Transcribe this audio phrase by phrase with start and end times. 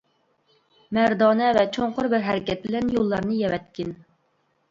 [0.97, 3.93] مەردانە ۋە چوڭقۇر بىر ھەرىكەت بىلەن يوللارنى يەۋەتكىن!